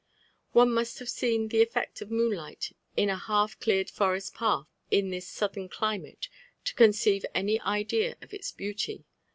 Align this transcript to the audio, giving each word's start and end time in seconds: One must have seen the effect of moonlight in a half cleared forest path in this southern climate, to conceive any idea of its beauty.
One 0.53 0.71
must 0.73 0.97
have 0.97 1.09
seen 1.09 1.49
the 1.49 1.61
effect 1.61 2.01
of 2.01 2.09
moonlight 2.09 2.75
in 2.97 3.07
a 3.07 3.17
half 3.17 3.59
cleared 3.59 3.91
forest 3.91 4.33
path 4.33 4.65
in 4.89 5.11
this 5.11 5.27
southern 5.27 5.69
climate, 5.69 6.27
to 6.65 6.73
conceive 6.73 7.23
any 7.35 7.61
idea 7.61 8.15
of 8.19 8.33
its 8.33 8.51
beauty. 8.51 9.05